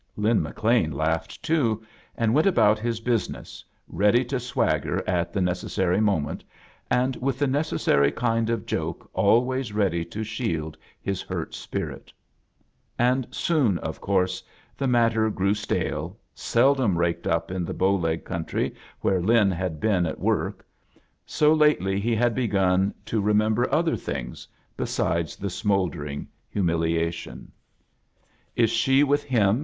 [0.17, 1.85] Lin McLean laughed, too,
[2.17, 6.43] and went ^ about his business, ready to swagger at the necessary moment,
[6.89, 12.11] and with the nec essary kind of joke always ready to shield his hurt spirit.
[12.97, 14.41] And soon, of course,
[14.75, 19.79] the matter grew stale, seldom raked up in the^ Bow Leg country where Lin had
[19.79, 20.65] been at work;
[21.27, 27.45] so lately he had begun to remember c other things besides the smouldering hu» miliation.
[27.45, 28.65] \,/, A JOURNEY IN SEARCH OF CHRISTHAS "la
[28.95, 29.59] she with Ilim?"